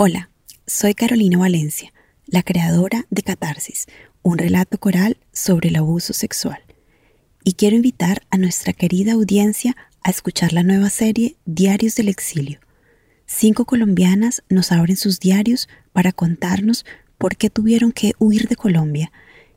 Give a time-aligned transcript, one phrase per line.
[0.00, 0.30] Hola,
[0.64, 1.92] soy Carolina Valencia,
[2.28, 3.88] la creadora de Catarsis,
[4.22, 6.60] un relato coral sobre el abuso sexual.
[7.42, 12.60] Y quiero invitar a nuestra querida audiencia a escuchar la nueva serie Diarios del Exilio.
[13.26, 16.86] Cinco colombianas nos abren sus diarios para contarnos
[17.18, 19.10] por qué tuvieron que huir de Colombia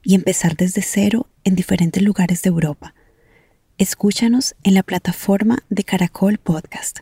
[0.03, 2.95] y empezar desde cero en diferentes lugares de Europa.
[3.77, 7.01] Escúchanos en la plataforma de Caracol Podcast.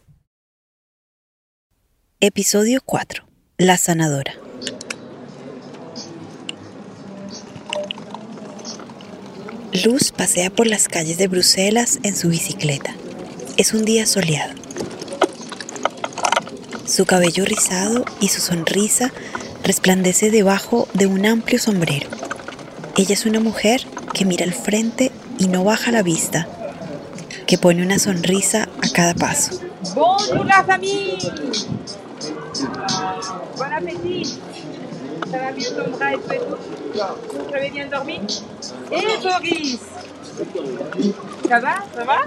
[2.19, 3.28] Episodio 4.
[3.59, 4.35] La sanadora.
[9.83, 12.95] Luz pasea por las calles de Bruselas en su bicicleta.
[13.57, 14.53] Es un día soleado.
[16.85, 19.11] Su cabello rizado y su sonrisa
[19.61, 22.07] resplandece debajo de un amplio sombrero.
[22.95, 26.47] Ella es una mujer que mira al frente y no baja la vista,
[27.45, 29.59] que pone una sonrisa a cada paso.
[29.95, 31.17] Bonjour la famille
[33.59, 34.39] Bon appétit.
[35.29, 38.19] Ça va bien ton bras et tout et tout Vous avez bien dormi.
[38.89, 39.79] Et Boris.
[41.49, 42.19] Ça va Ça va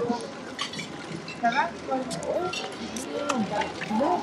[1.41, 1.69] Ça va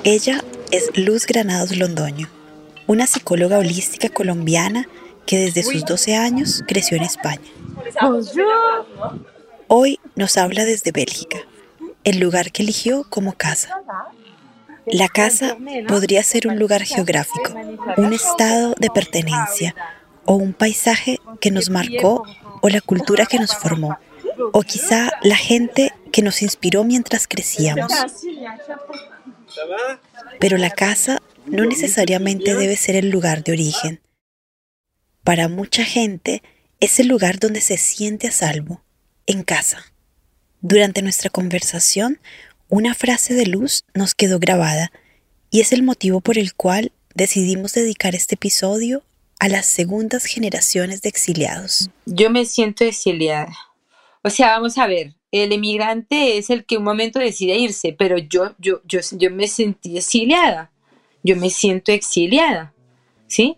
[0.05, 2.29] Ella es Luz Granados Londoño,
[2.87, 4.87] una psicóloga holística colombiana
[5.27, 7.43] que desde sus 12 años creció en España.
[9.67, 11.39] Hoy nos habla desde Bélgica,
[12.05, 13.83] el lugar que eligió como casa.
[14.93, 15.57] La casa
[15.89, 17.55] podría ser un lugar geográfico,
[17.97, 19.75] un estado de pertenencia
[20.25, 22.25] o un paisaje que nos marcó
[22.61, 23.99] o la cultura que nos formó
[24.53, 27.93] o quizá la gente que nos inspiró mientras crecíamos.
[30.39, 34.01] Pero la casa no necesariamente debe ser el lugar de origen.
[35.25, 36.43] Para mucha gente
[36.81, 38.83] es el lugar donde se siente a salvo,
[39.27, 39.85] en casa.
[40.63, 42.21] Durante nuestra conversación,
[42.71, 44.93] una frase de luz nos quedó grabada
[45.51, 49.03] y es el motivo por el cual decidimos dedicar este episodio
[49.41, 51.91] a las segundas generaciones de exiliados.
[52.07, 53.53] Yo me siento exiliada.
[54.23, 58.19] O sea, vamos a ver, el emigrante es el que un momento decide irse, pero
[58.19, 60.71] yo, yo, yo, yo me sentí exiliada.
[61.23, 62.73] Yo me siento exiliada,
[63.27, 63.57] ¿sí?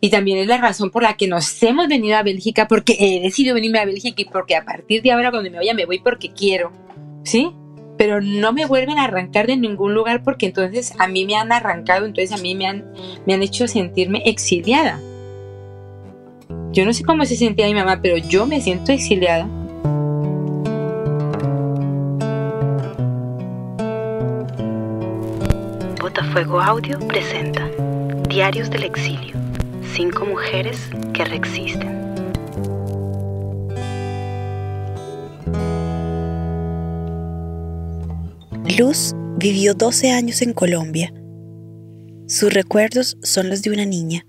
[0.00, 3.20] Y también es la razón por la que nos hemos venido a Bélgica, porque he
[3.20, 6.00] decidido venirme a Bélgica y porque a partir de ahora cuando me vaya me voy
[6.00, 6.72] porque quiero,
[7.24, 7.52] ¿sí?
[8.00, 11.52] Pero no me vuelven a arrancar de ningún lugar porque entonces a mí me han
[11.52, 12.86] arrancado, entonces a mí me han,
[13.26, 14.98] me han hecho sentirme exiliada.
[16.72, 19.44] Yo no sé cómo se sentía mi mamá, pero yo me siento exiliada.
[26.00, 27.68] Botafuego Audio presenta
[28.30, 29.36] Diarios del Exilio.
[29.92, 31.99] Cinco mujeres que reexisten.
[38.80, 41.12] Luz vivió 12 años en Colombia.
[42.26, 44.24] Sus recuerdos son los de una niña,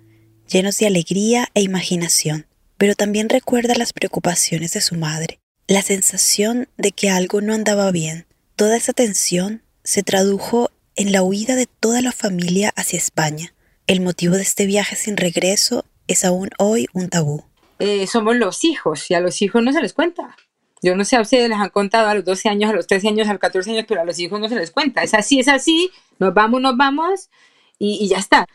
[0.46, 6.68] llenos de alegría e imaginación, pero también recuerda las preocupaciones de su madre, la sensación
[6.76, 8.26] de que algo no andaba bien.
[8.58, 13.54] Toda esa tensión se tradujo en la huida de toda la familia hacia España.
[13.88, 17.46] El motivo de este viaje sin regreso es aún hoy un tabú.
[17.80, 20.36] Eh, somos los hijos y a los hijos no se les cuenta.
[20.82, 23.10] Yo no sé a ustedes les han contado a los 12 años, a los 13
[23.10, 25.04] años, a los 14 años, pero a los hijos no se les cuenta.
[25.04, 27.30] Es así, es así, nos vamos, nos vamos
[27.78, 28.48] y, y ya está.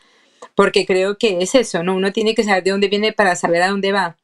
[0.54, 1.94] Porque creo que es eso, ¿no?
[1.94, 4.16] Uno tiene que saber de dónde viene para saber a dónde va.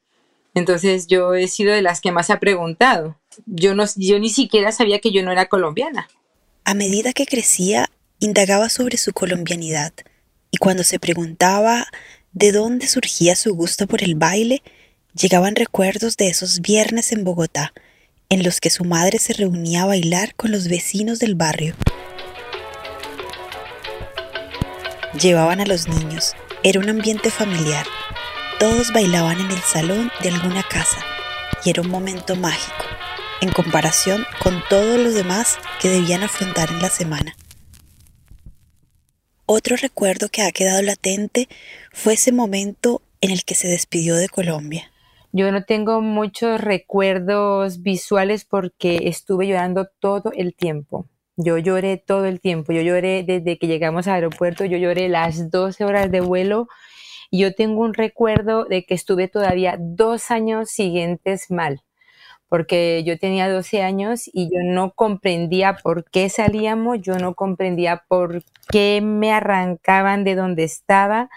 [0.54, 3.18] Entonces yo he sido de las que más ha preguntado.
[3.46, 6.08] Yo, no, yo ni siquiera sabía que yo no era colombiana.
[6.64, 9.92] A medida que crecía, indagaba sobre su colombianidad
[10.50, 11.86] y cuando se preguntaba
[12.32, 14.62] de dónde surgía su gusto por el baile,
[15.14, 17.72] llegaban recuerdos de esos viernes en Bogotá,
[18.32, 21.74] en los que su madre se reunía a bailar con los vecinos del barrio.
[25.20, 26.32] Llevaban a los niños,
[26.62, 27.84] era un ambiente familiar,
[28.58, 31.04] todos bailaban en el salón de alguna casa
[31.62, 32.86] y era un momento mágico,
[33.42, 37.36] en comparación con todo lo demás que debían afrontar en la semana.
[39.44, 41.50] Otro recuerdo que ha quedado latente
[41.92, 44.91] fue ese momento en el que se despidió de Colombia.
[45.34, 51.08] Yo no tengo muchos recuerdos visuales porque estuve llorando todo el tiempo.
[51.38, 52.74] Yo lloré todo el tiempo.
[52.74, 54.66] Yo lloré desde que llegamos al aeropuerto.
[54.66, 56.68] Yo lloré las 12 horas de vuelo.
[57.30, 61.80] Yo tengo un recuerdo de que estuve todavía dos años siguientes mal.
[62.50, 67.00] Porque yo tenía 12 años y yo no comprendía por qué salíamos.
[67.00, 71.30] Yo no comprendía por qué me arrancaban de donde estaba.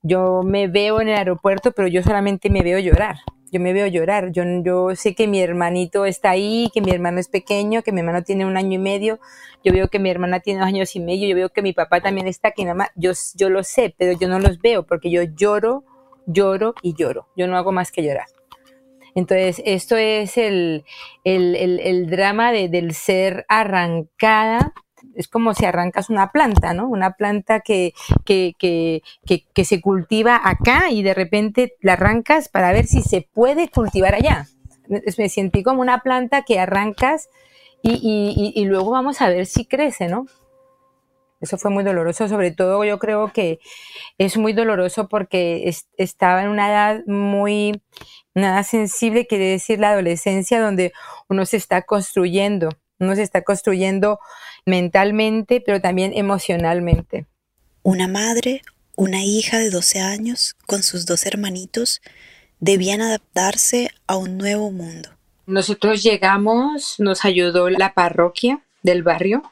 [0.00, 3.16] Yo me veo en el aeropuerto, pero yo solamente me veo llorar
[3.52, 4.32] yo me veo llorar.
[4.32, 8.00] Yo, yo sé que mi hermanito está ahí, que mi hermano es pequeño, que mi
[8.00, 9.20] hermano tiene un año y medio.
[9.62, 11.28] Yo veo que mi hermana tiene dos años y medio.
[11.28, 14.26] Yo veo que mi papá también está, que nada yo, yo lo sé, pero yo
[14.26, 15.84] no los veo porque yo lloro,
[16.26, 17.28] lloro y lloro.
[17.36, 18.26] Yo no hago más que llorar.
[19.14, 20.84] Entonces, esto es el,
[21.24, 24.72] el, el, drama de, del ser arrancada
[25.14, 26.88] es como si arrancas una planta, ¿no?
[26.88, 27.92] Una planta que,
[28.24, 29.02] que, que,
[29.54, 34.14] que, se cultiva acá y de repente la arrancas para ver si se puede cultivar
[34.14, 34.46] allá.
[35.18, 37.28] Me sentí como una planta que arrancas
[37.82, 40.26] y, y, luego vamos a ver si crece, ¿no?
[41.40, 43.58] Eso fue muy doloroso, sobre todo yo creo que
[44.18, 47.82] es muy doloroso porque estaba en una edad muy,
[48.34, 50.92] nada sensible, quiere decir la adolescencia, donde
[51.28, 52.68] uno se está construyendo,
[53.00, 54.20] uno se está construyendo
[54.66, 57.26] mentalmente, pero también emocionalmente.
[57.82, 58.62] Una madre,
[58.96, 62.00] una hija de 12 años, con sus dos hermanitos,
[62.60, 65.10] debían adaptarse a un nuevo mundo.
[65.46, 69.42] Nosotros llegamos, nos ayudó la parroquia del barrio.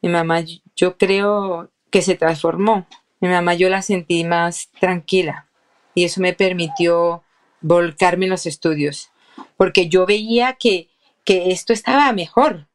[0.00, 0.42] Mi mamá,
[0.74, 2.86] yo creo que se transformó.
[3.20, 5.46] Mi mamá yo la sentí más tranquila
[5.94, 7.22] y eso me permitió
[7.60, 9.10] volcarme en los estudios,
[9.56, 10.88] porque yo veía que,
[11.24, 12.66] que esto estaba mejor,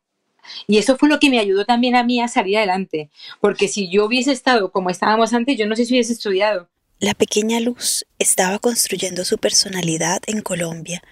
[0.67, 3.09] y eso fue lo que me ayudó también a mí a salir adelante,
[3.41, 6.69] porque si yo hubiese estado como estábamos antes, yo no sé si hubiese estudiado.
[6.99, 11.03] La pequeña Luz estaba construyendo su personalidad en Colombia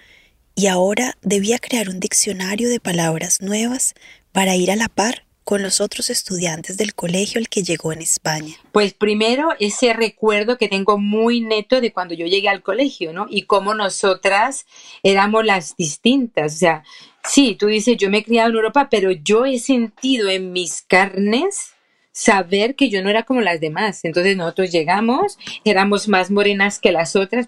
[0.56, 3.94] y ahora debía crear un diccionario de palabras nuevas
[4.32, 8.02] para ir a la par con los otros estudiantes del colegio al que llegó en
[8.02, 8.56] España?
[8.72, 13.26] Pues primero ese recuerdo que tengo muy neto de cuando yo llegué al colegio, ¿no?
[13.30, 14.66] Y cómo nosotras
[15.04, 16.56] éramos las distintas.
[16.56, 16.82] O sea,
[17.22, 20.82] sí, tú dices, yo me he criado en Europa, pero yo he sentido en mis
[20.82, 21.74] carnes
[22.10, 24.04] saber que yo no era como las demás.
[24.04, 27.46] Entonces nosotros llegamos, éramos más morenas que las otras.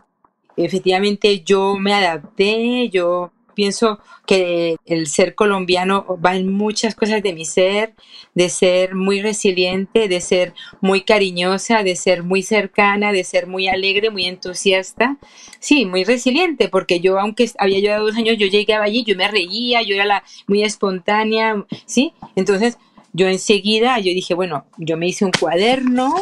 [0.56, 7.32] Efectivamente yo me adapté, yo pienso que el ser colombiano va en muchas cosas de
[7.32, 7.92] mi ser,
[8.36, 13.66] de ser muy resiliente, de ser muy cariñosa, de ser muy cercana, de ser muy
[13.66, 15.16] alegre, muy entusiasta.
[15.58, 19.26] Sí, muy resiliente, porque yo, aunque había yo dos años, yo llegaba allí, yo me
[19.26, 22.12] reía, yo era la, muy espontánea, ¿sí?
[22.36, 22.78] Entonces,
[23.12, 26.14] yo enseguida, yo dije, bueno, yo me hice un cuaderno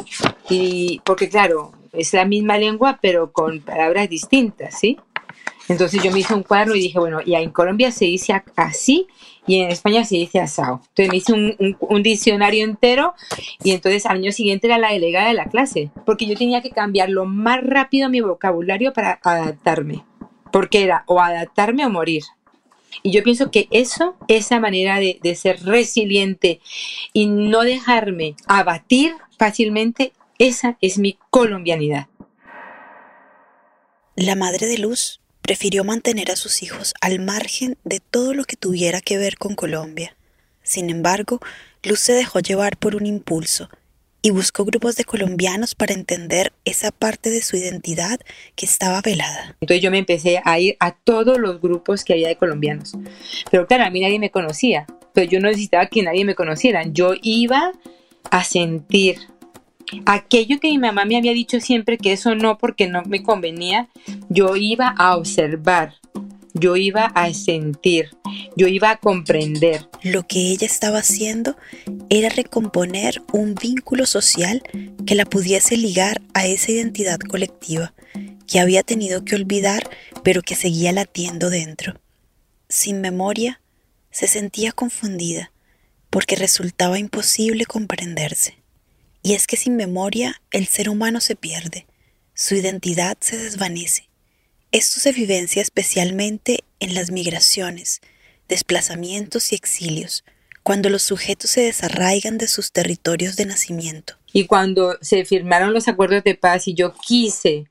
[0.48, 4.98] y, porque claro, es la misma lengua, pero con palabras distintas, ¿sí?
[5.68, 9.08] Entonces yo me hice un cuadro y dije, bueno, ya en Colombia se dice así
[9.46, 10.80] y en España se dice asado.
[10.88, 11.32] Entonces me hice
[11.80, 13.14] un, diccionario entero
[13.62, 16.70] y entonces al año siguiente era la delegada de la clase, porque yo tenía que
[16.70, 20.04] cambiar lo más rápido mi vocabulario para adaptarme,
[20.52, 22.22] porque era o adaptarme o morir.
[23.02, 26.60] Y yo pienso que eso, esa manera de, de ser resiliente
[27.12, 32.06] y no dejarme abatir fácilmente, esa es mi colombianidad.
[34.14, 38.56] La madre de Luz prefirió mantener a sus hijos al margen de todo lo que
[38.56, 40.16] tuviera que ver con Colombia.
[40.62, 41.40] Sin embargo,
[41.82, 43.68] Luz se dejó llevar por un impulso
[44.22, 48.18] y buscó grupos de colombianos para entender esa parte de su identidad
[48.56, 49.56] que estaba velada.
[49.60, 52.94] Entonces yo me empecé a ir a todos los grupos que había de colombianos.
[53.52, 56.82] Pero claro, a mí nadie me conocía, pero yo no necesitaba que nadie me conociera.
[56.86, 57.70] Yo iba
[58.32, 59.18] a sentir,
[60.04, 63.88] aquello que mi mamá me había dicho siempre que eso no porque no me convenía,
[64.28, 65.94] yo iba a observar,
[66.54, 68.10] yo iba a sentir,
[68.56, 69.88] yo iba a comprender.
[70.02, 71.56] Lo que ella estaba haciendo
[72.08, 74.62] era recomponer un vínculo social
[75.06, 77.92] que la pudiese ligar a esa identidad colectiva
[78.46, 79.88] que había tenido que olvidar
[80.22, 82.00] pero que seguía latiendo dentro.
[82.68, 83.60] Sin memoria,
[84.10, 85.52] se sentía confundida
[86.10, 88.56] porque resultaba imposible comprenderse.
[89.26, 91.88] Y es que sin memoria el ser humano se pierde,
[92.32, 94.08] su identidad se desvanece.
[94.70, 98.02] Esto se vivencia especialmente en las migraciones,
[98.48, 100.24] desplazamientos y exilios,
[100.62, 104.14] cuando los sujetos se desarraigan de sus territorios de nacimiento.
[104.32, 107.64] Y cuando se firmaron los acuerdos de paz y yo quise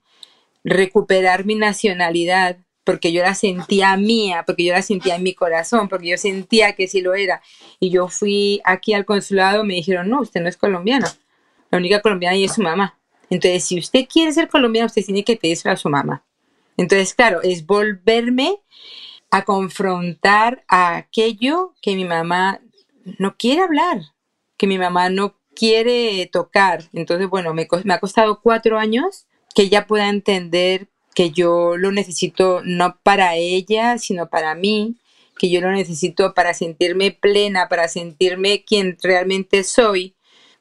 [0.66, 5.88] recuperar mi nacionalidad, porque yo la sentía mía, porque yo la sentía en mi corazón,
[5.88, 7.42] porque yo sentía que sí lo era,
[7.80, 11.08] y yo fui aquí al consulado, me dijeron, no, usted no es colombiano
[11.76, 12.98] la única colombiana y es su mamá.
[13.30, 16.24] Entonces, si usted quiere ser colombiana, usted tiene que pedirse a su mamá.
[16.78, 18.60] Entonces, claro, es volverme
[19.32, 22.62] a confrontar a aquello que mi mamá
[23.20, 24.02] no quiere hablar,
[24.58, 26.84] que mi mamá no quiere tocar.
[26.94, 31.92] Entonces, bueno, me, me ha costado cuatro años que ella pueda entender que yo lo
[31.92, 34.98] necesito no para ella, sino para mí,
[35.38, 40.15] que yo lo necesito para sentirme plena, para sentirme quien realmente soy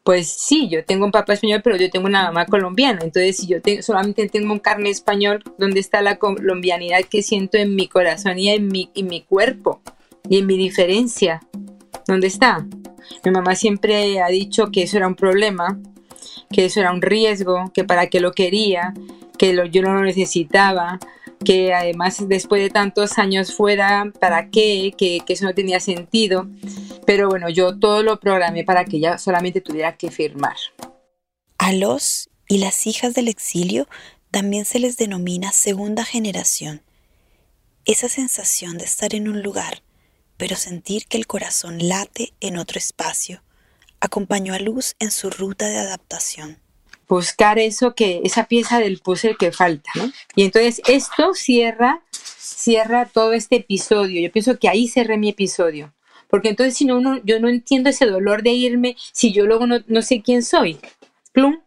[0.04, 3.00] pues sí, yo tengo un papá español, pero yo tengo una mamá colombiana.
[3.02, 7.74] Entonces, si yo solamente tengo un carne español, ¿dónde está la colombianidad que siento en
[7.74, 9.80] mi corazón y en mi, en mi cuerpo?
[10.28, 11.40] Y en mi diferencia.
[12.06, 12.66] ¿Dónde está?
[13.24, 15.78] Mi mamá siempre ha dicho que eso era un problema,
[16.50, 18.92] que eso era un riesgo, que para qué lo quería,
[19.38, 20.98] que yo no lo necesitaba,
[21.44, 24.92] que además después de tantos años fuera, ¿para qué?
[24.96, 26.46] Que, que, eso no tenía sentido.
[27.06, 30.56] Pero bueno, yo todo lo programé para que ella solamente tuviera que firmar.
[31.58, 33.88] A los y las hijas del exilio
[34.30, 36.82] también se les denomina segunda generación.
[37.84, 39.82] Esa sensación de estar en un lugar,
[40.36, 43.42] pero sentir que el corazón late en otro espacio,
[44.00, 46.58] acompañó a Luz en su ruta de adaptación
[47.08, 50.10] buscar eso que, esa pieza del puzzle que falta, ¿no?
[50.34, 54.20] Y entonces esto cierra, cierra todo este episodio.
[54.20, 55.92] Yo pienso que ahí cerré mi episodio.
[56.34, 59.68] Porque entonces si no, uno, yo no entiendo ese dolor de irme si yo luego
[59.68, 60.80] no, no sé quién soy.
[61.30, 61.60] Plum,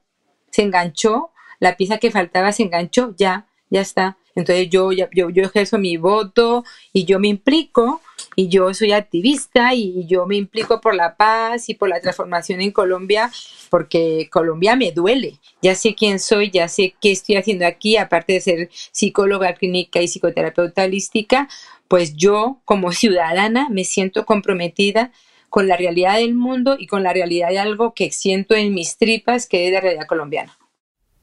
[0.51, 1.29] se enganchó,
[1.61, 4.17] la pieza que faltaba se enganchó, ya, ya está.
[4.35, 8.01] Entonces yo, yo, yo ejerzo mi voto y yo me implico
[8.35, 12.59] y yo soy activista y yo me implico por la paz y por la transformación
[12.59, 13.31] en Colombia
[13.69, 15.39] porque Colombia me duele.
[15.61, 20.01] Ya sé quién soy, ya sé qué estoy haciendo aquí, aparte de ser psicóloga clínica
[20.01, 21.47] y psicoterapeuta holística,
[21.87, 25.11] pues yo como ciudadana me siento comprometida
[25.49, 28.97] con la realidad del mundo y con la realidad de algo que siento en mis
[28.97, 30.57] tripas, que es la realidad colombiana.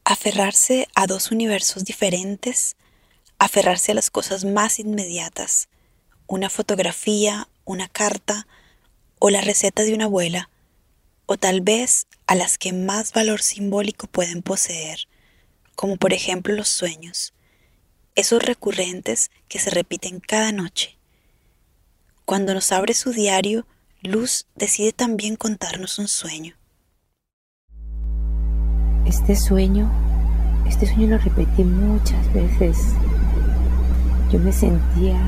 [0.04, 2.76] Aferrarse a dos universos diferentes,
[3.38, 5.68] aferrarse a las cosas más inmediatas,
[6.26, 8.46] una fotografía, una carta
[9.18, 10.50] o la receta de una abuela,
[11.26, 15.08] o tal vez a las que más valor simbólico pueden poseer,
[15.74, 17.33] como por ejemplo los sueños,
[18.14, 20.96] esos recurrentes que se repiten cada noche.
[22.24, 23.66] Cuando nos abre su diario,
[24.02, 26.54] Luz decide también contarnos un sueño.
[29.06, 29.90] Este sueño,
[30.66, 32.76] este sueño lo repetí muchas veces.
[34.32, 35.18] Yo me sentía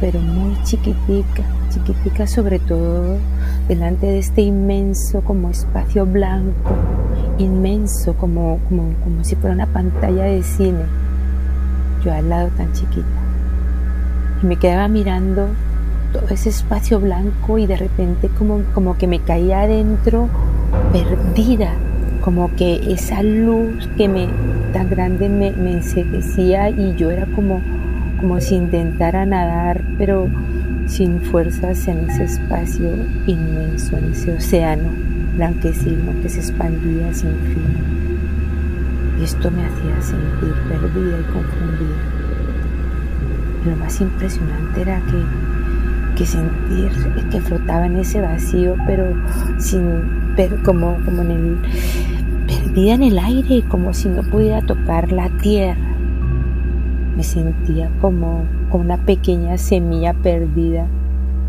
[0.00, 3.18] pero muy chiquitica, chiquitica sobre todo
[3.66, 6.76] delante de este inmenso como espacio blanco,
[7.38, 10.84] inmenso como, como, como si fuera una pantalla de cine,
[12.04, 13.06] yo al lado tan chiquita.
[14.42, 15.48] Y me quedaba mirando
[16.12, 20.28] todo ese espacio blanco y de repente como, como que me caía adentro
[20.92, 21.72] perdida,
[22.22, 24.28] como que esa luz que me
[24.72, 27.60] tan grande me, me enseguecía y yo era como
[28.18, 30.28] como si intentara nadar, pero
[30.86, 32.90] sin fuerzas en ese espacio
[33.26, 34.88] inmenso, en ese océano
[35.36, 37.87] blanquecino que se expandía sin fin.
[39.18, 41.96] Y esto me hacía sentir perdida y confundida.
[43.64, 46.90] Y lo más impresionante era que, que sentir
[47.30, 49.04] que flotaba en ese vacío, pero
[49.58, 51.58] sin, pero como, como en el,
[52.46, 55.88] perdida en el aire, como si no pudiera tocar la tierra
[57.18, 60.86] me sentía como, una pequeña semilla perdida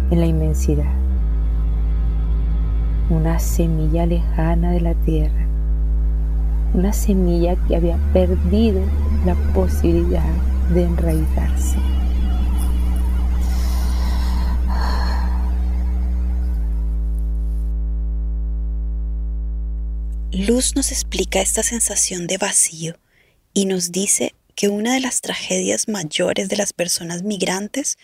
[0.09, 0.91] en la inmensidad.
[3.11, 5.48] Una semilla lejana de la tierra.
[6.73, 8.81] Una semilla que había perdido
[9.25, 10.31] la posibilidad
[10.73, 11.77] de enraizarse.
[20.31, 22.95] Luz nos explica esta sensación de vacío
[23.53, 27.97] y nos dice que una de las tragedias mayores de las personas migrantes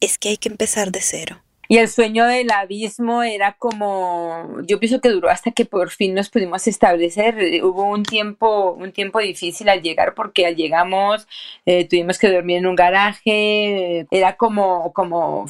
[0.00, 1.45] es que hay que empezar de cero.
[1.68, 6.14] Y el sueño del abismo era como, yo pienso que duró hasta que por fin
[6.14, 7.62] nos pudimos establecer.
[7.64, 11.26] Hubo un tiempo, un tiempo difícil al llegar porque al llegamos
[11.64, 14.06] eh, tuvimos que dormir en un garaje.
[14.10, 15.46] Era como, como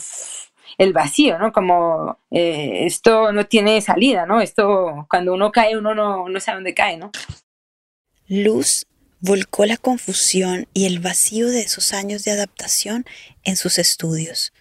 [0.79, 1.53] el vacío, ¿no?
[1.53, 4.41] Como eh, esto no tiene salida, ¿no?
[4.41, 7.11] Esto cuando uno cae uno no, no sabe dónde cae, ¿no?
[8.29, 8.87] Luz
[9.21, 13.05] volcó la confusión y el vacío de esos años de adaptación
[13.45, 14.53] en sus estudios.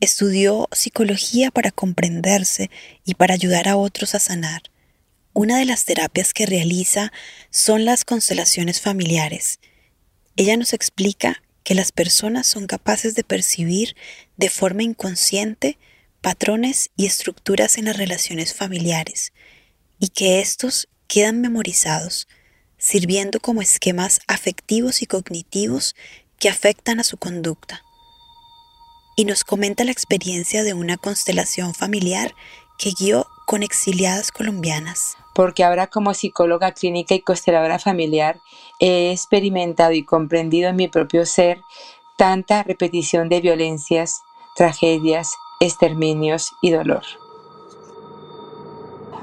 [0.00, 2.70] Estudió psicología para comprenderse
[3.04, 4.62] y para ayudar a otros a sanar.
[5.32, 7.12] Una de las terapias que realiza
[7.50, 9.58] son las constelaciones familiares.
[10.36, 13.96] Ella nos explica que las personas son capaces de percibir
[14.36, 15.78] de forma inconsciente
[16.20, 19.32] patrones y estructuras en las relaciones familiares
[19.98, 22.28] y que estos quedan memorizados
[22.78, 25.94] sirviendo como esquemas afectivos y cognitivos
[26.38, 27.82] que afectan a su conducta.
[29.16, 32.34] Y nos comenta la experiencia de una constelación familiar
[32.78, 35.16] que guió con exiliadas colombianas.
[35.34, 38.38] Porque ahora como psicóloga clínica y consteladora familiar
[38.78, 41.60] he experimentado y comprendido en mi propio ser
[42.18, 44.20] tanta repetición de violencias,
[44.54, 47.02] tragedias, exterminios y dolor.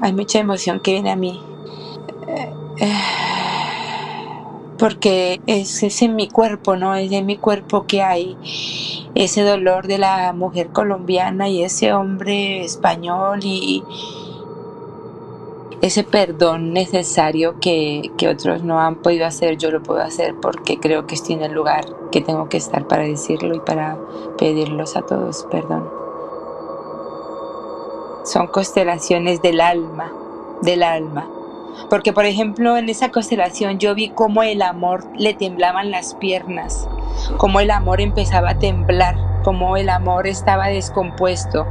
[0.00, 1.40] hay mucha emoción que viene a mí.
[4.78, 6.94] Porque es, es en mi cuerpo, ¿no?
[6.94, 8.36] Es en mi cuerpo que hay
[9.14, 13.84] ese dolor de la mujer colombiana y ese hombre español y
[15.80, 20.80] ese perdón necesario que, que, otros no han podido hacer, yo lo puedo hacer porque
[20.80, 23.98] creo que estoy en el lugar que tengo que estar para decirlo y para
[24.38, 25.86] pedirlos a todos perdón.
[28.24, 30.10] Son constelaciones del alma,
[30.62, 31.28] del alma.
[31.90, 36.88] Porque, por ejemplo, en esa constelación yo vi cómo el amor le temblaban las piernas,
[37.36, 41.66] cómo el amor empezaba a temblar, cómo el amor estaba descompuesto,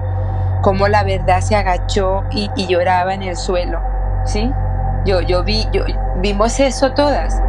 [0.61, 3.79] cómo la verdad se agachó y, lloraba en el suelo.
[4.25, 4.49] ¿Sí?
[5.05, 5.83] Yo, yo vi, yo,
[6.17, 7.41] vimos eso todas.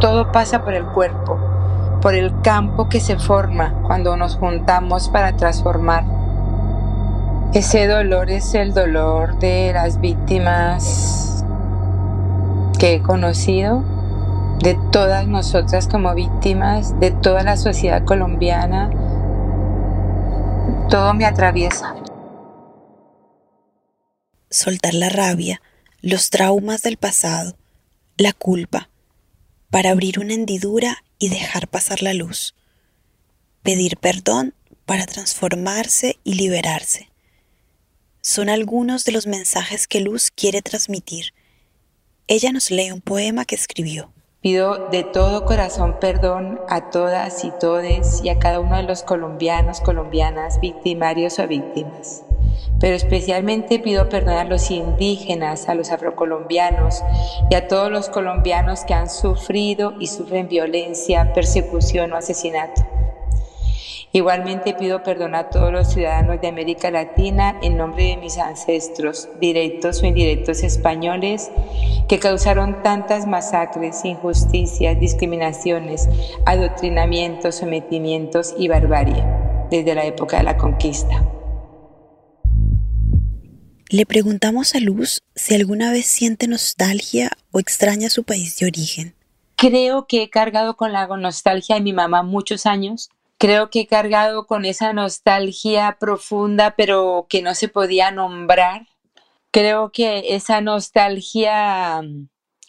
[0.00, 1.38] Todo pasa por el cuerpo,
[2.00, 6.21] por el campo que se forma cuando nos juntamos para transformar
[7.54, 11.44] ese dolor es el dolor de las víctimas
[12.78, 13.84] que he conocido,
[14.60, 18.88] de todas nosotras como víctimas, de toda la sociedad colombiana.
[20.88, 21.94] Todo me atraviesa.
[24.48, 25.60] Soltar la rabia,
[26.00, 27.56] los traumas del pasado,
[28.16, 28.88] la culpa,
[29.70, 32.54] para abrir una hendidura y dejar pasar la luz.
[33.62, 34.54] Pedir perdón
[34.86, 37.11] para transformarse y liberarse
[38.22, 41.34] son algunos de los mensajes que Luz quiere transmitir.
[42.28, 44.12] Ella nos lee un poema que escribió.
[44.40, 49.02] Pido de todo corazón perdón a todas y todes y a cada uno de los
[49.02, 52.22] colombianos, colombianas, victimarios o víctimas.
[52.80, 57.02] Pero especialmente pido perdón a los indígenas, a los afrocolombianos
[57.50, 62.86] y a todos los colombianos que han sufrido y sufren violencia, persecución o asesinato.
[64.14, 69.30] Igualmente pido perdón a todos los ciudadanos de América Latina en nombre de mis ancestros,
[69.40, 71.50] directos o indirectos españoles,
[72.08, 76.10] que causaron tantas masacres, injusticias, discriminaciones,
[76.44, 79.24] adoctrinamientos, sometimientos y barbarie
[79.70, 81.24] desde la época de la conquista.
[83.88, 89.14] Le preguntamos a Luz si alguna vez siente nostalgia o extraña su país de origen.
[89.56, 93.08] Creo que he cargado con la nostalgia de mi mamá muchos años
[93.42, 98.86] creo que he cargado con esa nostalgia profunda, pero que no se podía nombrar.
[99.50, 102.28] Creo que esa nostalgia mm,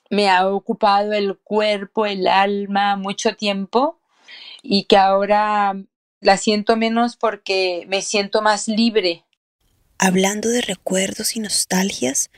[0.09, 4.01] me ha ocupado el cuerpo, el alma mucho tiempo
[4.63, 5.75] y que ahora
[6.21, 9.25] la siento menos porque me siento más libre.
[9.99, 12.31] Hablando de recuerdos y nostalgias,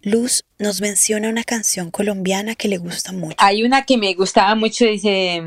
[0.00, 3.36] Luz nos menciona una canción colombiana que le gusta mucho.
[3.38, 5.42] Hay una que me gustaba mucho, dice,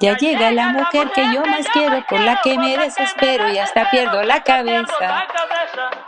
[0.00, 3.90] ya llega la mujer que yo más quiero, por la que me desespero y hasta
[3.90, 5.26] pierdo la cabeza.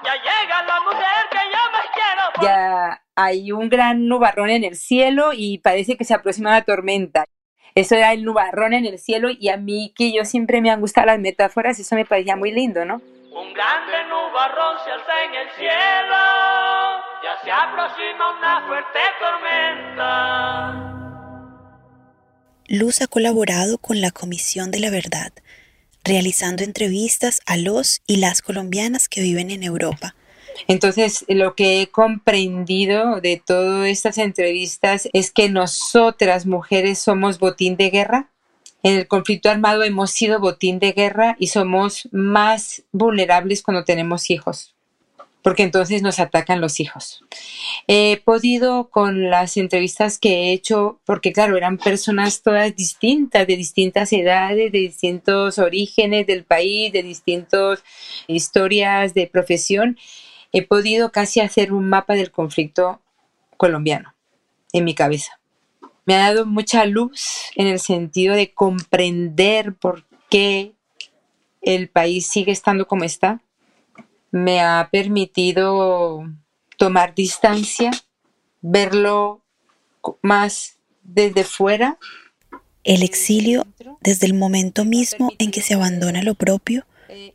[0.05, 2.43] Ya llega la mujer que yo más quiero.
[2.43, 7.25] Ya hay un gran nubarrón en el cielo y parece que se aproxima la tormenta.
[7.75, 10.81] Eso era el nubarrón en el cielo y a mí que yo siempre me han
[10.81, 12.97] gustado las metáforas, eso me parecía muy lindo, ¿no?
[13.33, 16.17] Un grande nubarrón se alza en el cielo,
[17.23, 20.90] ya se aproxima una fuerte tormenta.
[22.73, 25.33] Luz ha colaborado con la Comisión de la Verdad,
[26.05, 30.15] realizando entrevistas a los y las colombianas que viven en Europa.
[30.69, 37.77] Entonces, lo que he comprendido de todas estas entrevistas es que nosotras mujeres somos botín
[37.77, 38.31] de guerra.
[38.85, 44.31] En el conflicto armado hemos sido botín de guerra y somos más vulnerables cuando tenemos
[44.31, 44.77] hijos
[45.43, 47.25] porque entonces nos atacan los hijos.
[47.87, 53.57] He podido con las entrevistas que he hecho, porque claro, eran personas todas distintas, de
[53.57, 57.83] distintas edades, de distintos orígenes del país, de distintas
[58.27, 59.99] historias de profesión,
[60.53, 63.01] he podido casi hacer un mapa del conflicto
[63.57, 64.15] colombiano
[64.73, 65.39] en mi cabeza.
[66.07, 70.73] Me ha dado mucha luz en el sentido de comprender por qué
[71.61, 73.43] el país sigue estando como está,
[74.31, 76.25] me ha permitido
[76.77, 77.91] tomar distancia,
[78.61, 79.43] verlo
[80.23, 81.99] más desde fuera.
[82.85, 83.67] El exilio,
[84.01, 86.87] desde el momento mismo en que se abandona lo propio,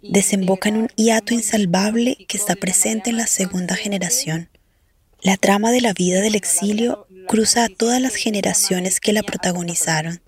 [0.01, 4.49] desemboca en un hiato insalvable que está presente en la segunda generación.
[5.21, 10.21] La trama de la vida del exilio cruza a todas las generaciones que la protagonizaron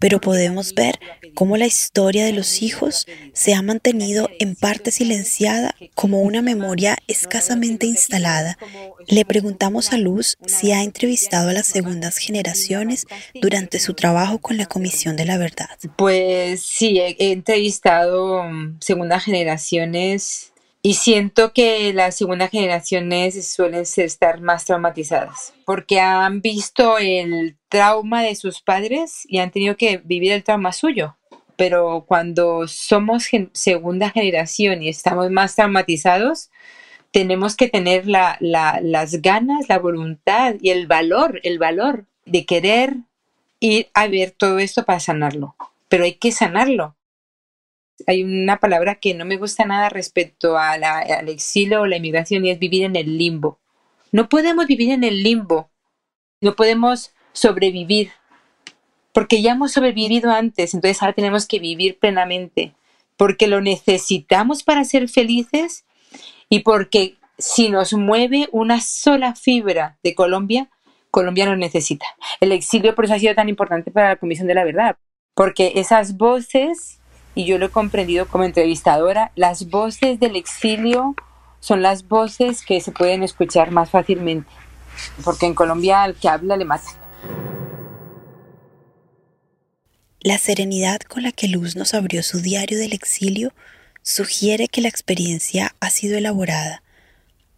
[0.00, 0.98] pero podemos ver
[1.34, 6.96] cómo la historia de los hijos se ha mantenido en parte silenciada como una memoria
[7.06, 8.58] escasamente instalada.
[9.06, 14.56] Le preguntamos a Luz si ha entrevistado a las segundas generaciones durante su trabajo con
[14.56, 15.68] la Comisión de la Verdad.
[15.96, 24.40] Pues sí, he, entrevistado mm, segundas generaciones Y siento que las segundas generaciones suelen estar
[24.40, 30.32] más traumatizadas porque han visto el trauma de sus padres y han tenido que vivir
[30.32, 31.16] el trauma suyo.
[31.56, 36.50] Pero cuando somos segunda generación y estamos más traumatizados,
[37.10, 42.96] tenemos que tener las ganas, la voluntad y el valor, el valor de querer
[43.58, 45.54] ir a ver todo esto para sanarlo.
[45.88, 46.96] Pero hay que sanarlo
[48.06, 52.50] hay una palabra que no me gusta nada respecto al exilio o la inmigración y
[52.50, 53.58] es vivir en el limbo.
[54.12, 55.70] No podemos vivir en el limbo,
[56.40, 58.10] no podemos sobrevivir,
[59.12, 62.74] porque ya hemos sobrevivido antes, entonces ahora tenemos que vivir plenamente,
[63.16, 65.84] porque lo necesitamos para ser felices
[66.48, 70.68] y porque si nos mueve una sola fibra de Colombia,
[71.10, 72.06] Colombia nos necesita.
[72.40, 74.96] El exilio por eso ha sido tan importante para la Comisión de la Verdad,
[75.34, 76.99] porque esas voces
[77.34, 81.14] y yo lo he comprendido como entrevistadora, las voces del exilio
[81.60, 84.50] son las voces que se pueden escuchar más fácilmente,
[85.24, 86.90] porque en Colombia al que habla le mata.
[90.22, 93.54] La serenidad con la que Luz nos abrió su diario del exilio
[94.02, 96.82] sugiere que la experiencia ha sido elaborada,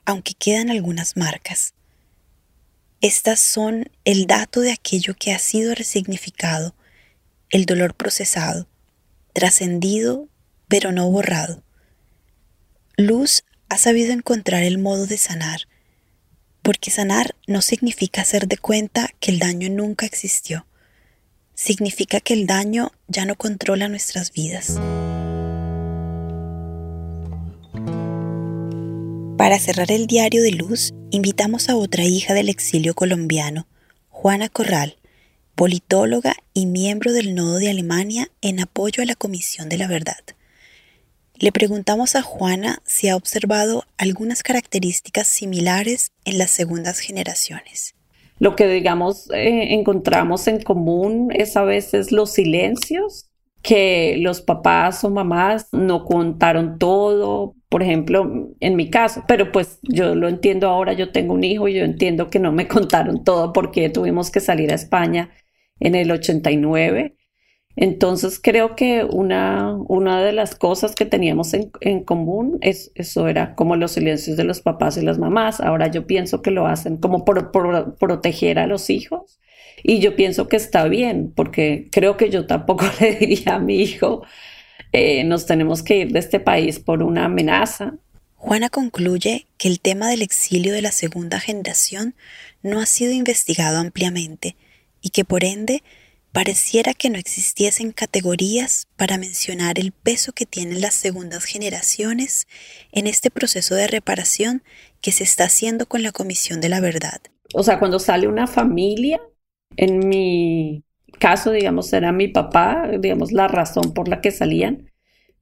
[0.04, 1.74] aunque quedan algunas marcas.
[3.00, 6.74] Estas son el dato de aquello que ha sido resignificado,
[7.50, 8.68] el dolor procesado,
[9.33, 10.29] trascendido
[10.68, 11.62] pero no borrado.
[12.97, 15.62] Luz ha sabido encontrar el modo de sanar,
[16.62, 20.66] porque sanar no significa hacer de cuenta que el daño nunca existió,
[21.55, 24.79] significa que el daño ya no controla nuestras vidas.
[29.37, 33.66] Para cerrar el diario de Luz, invitamos a otra hija del exilio colombiano,
[34.09, 34.97] Juana Corral,
[35.54, 40.22] politóloga y miembro del Nodo de Alemania en apoyo a la Comisión de la Verdad.
[41.38, 47.94] Le preguntamos a Juana si ha observado algunas características similares en las segundas generaciones.
[48.38, 53.28] Lo que, digamos, eh, encontramos en común es a veces los silencios,
[53.62, 59.78] que los papás o mamás no contaron todo, por ejemplo, en mi caso, pero pues
[59.82, 63.22] yo lo entiendo ahora, yo tengo un hijo y yo entiendo que no me contaron
[63.24, 65.30] todo porque tuvimos que salir a España
[65.83, 67.16] en el 89.
[67.75, 73.55] Entonces creo que una, una de las cosas que teníamos en, común es eso era
[73.55, 75.61] como los silencios de los papás y las mamás.
[75.61, 77.51] Ahora yo pienso que lo hacen como por,
[77.99, 79.40] proteger a los hijos
[79.83, 83.81] y yo pienso que está bien porque creo que yo tampoco le diría a mi
[83.81, 84.23] hijo
[84.92, 87.95] eh, nos tenemos que ir de este país por una amenaza.
[88.37, 92.14] Juana concluye que el tema del exilio de la segunda generación
[92.62, 94.57] no ha sido investigado ampliamente
[95.02, 95.82] y que por ende
[96.32, 102.48] pareciera que no existiesen categorías para mencionar el peso que tienen las segundas generaciones
[102.90, 104.62] en este proceso de reparación
[105.02, 107.20] que se está haciendo con la Comisión de la Verdad.
[107.54, 109.20] O sea, cuando sale una familia,
[109.76, 110.84] en mi
[111.18, 114.90] caso, digamos, era mi papá, digamos, la razón por la que salían,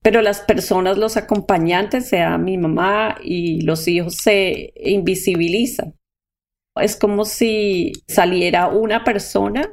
[0.02, 5.94] pero las personas, los acompañantes, sea mi mamá y los hijos, se invisibilizan.
[6.80, 9.72] Es como si saliera una persona,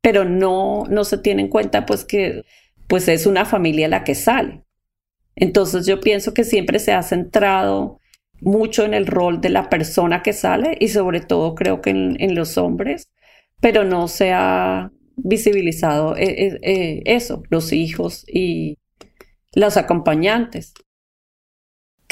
[0.00, 2.42] pero no, no se tiene en cuenta pues que
[2.88, 4.62] pues es una familia la que sale.
[5.36, 7.98] Entonces yo pienso que siempre se ha centrado
[8.40, 12.34] mucho en el rol de la persona que sale y sobre todo creo que en,
[12.34, 13.10] los hombres,
[13.60, 18.78] pero no se ha visibilizado eh, eh, eh, eso, los hijos y
[19.54, 20.74] los acompañantes.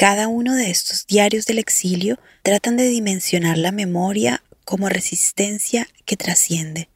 [0.03, 6.17] Cada uno de estos diarios del exilio tratan de dimensionar la memoria como resistencia que
[6.17, 6.89] trasciende.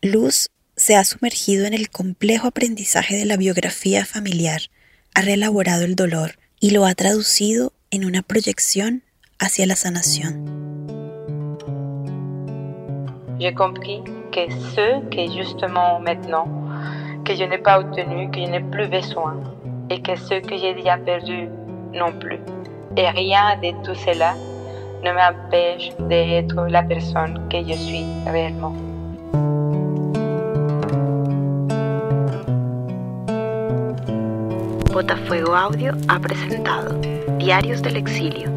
[0.00, 4.62] Luz se ha sumergido en el complejo aprendizaje de la biografía familiar,
[5.14, 9.02] ha reelaborado el dolor y lo ha traducido en una proyección
[9.38, 10.42] hacia la sanación.
[13.38, 16.48] J'ai compris que ce que justement maintenant,
[17.26, 19.36] que je n'ai pas obtenu, que je n'ai plus besoin,
[19.90, 21.50] et que ce que j'ai déjà perdu
[21.94, 22.40] non plus.
[22.96, 24.34] Et rien de tout cela
[25.02, 28.74] ne m'empêche d'être la personne que je suis réellement.
[34.92, 36.94] Botafuego Audio ha presentado
[37.38, 38.50] Diarios del Exilio,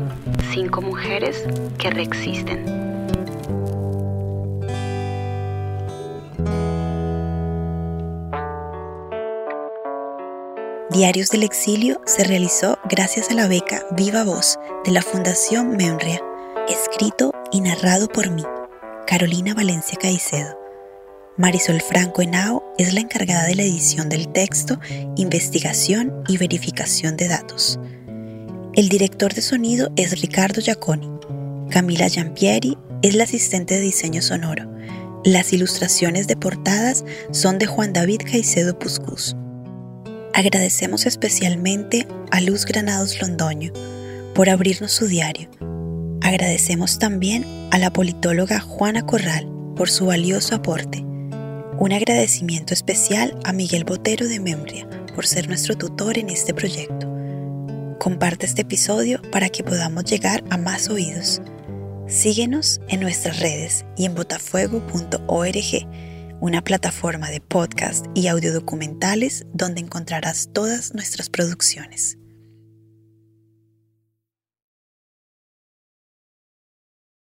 [0.54, 1.48] cinco mujeres
[1.80, 2.85] que reexisten.
[10.96, 16.22] Diarios del Exilio se realizó gracias a la beca Viva Voz de la Fundación Memria,
[16.70, 18.44] escrito y narrado por mí,
[19.06, 20.58] Carolina Valencia Caicedo.
[21.36, 24.80] Marisol Franco Henao es la encargada de la edición del texto,
[25.18, 27.78] investigación y verificación de datos.
[28.74, 31.12] El director de sonido es Ricardo Giaconi.
[31.72, 34.72] Camila Giampieri es la asistente de diseño sonoro.
[35.26, 39.36] Las ilustraciones de portadas son de Juan David Caicedo Puscus.
[40.36, 43.72] Agradecemos especialmente a Luz Granados Londoño
[44.34, 45.50] por abrirnos su diario.
[46.22, 51.06] Agradecemos también a la politóloga Juana Corral por su valioso aporte.
[51.80, 57.08] Un agradecimiento especial a Miguel Botero de Membria por ser nuestro tutor en este proyecto.
[57.98, 61.42] Comparte este episodio para que podamos llegar a más oídos.
[62.08, 65.88] Síguenos en nuestras redes y en botafuego.org,
[66.46, 72.20] una plataforma de podcast y audiodocumentales donde encontrarás todas nuestras producciones.